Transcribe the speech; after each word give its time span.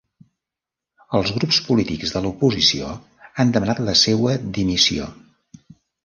Els 1.17 1.33
grups 1.33 1.57
polítics 1.65 2.13
de 2.15 2.21
l'oposició 2.23 2.87
han 3.43 3.51
demanat 3.57 3.81
la 3.89 3.95
seua 4.05 4.33
dimissió. 4.59 5.11